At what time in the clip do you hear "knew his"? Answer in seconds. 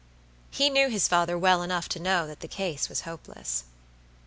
0.71-1.07